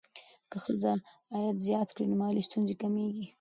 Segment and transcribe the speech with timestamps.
[0.51, 0.91] که ښځه
[1.33, 3.25] عاید زیات کړي، نو مالي ستونزې کمېږي.